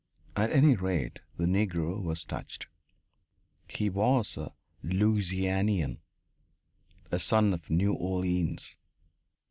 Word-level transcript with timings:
At 0.35 0.51
any 0.51 0.75
rate, 0.75 1.19
the 1.37 1.45
Negro 1.45 2.01
was 2.01 2.25
touched 2.25 2.65
he 3.69 3.87
was 3.87 4.35
a 4.35 4.51
Louisianian, 4.83 5.99
a 7.11 7.19
son 7.19 7.53
of 7.53 7.69
New 7.69 7.93
Orleans. 7.93 8.77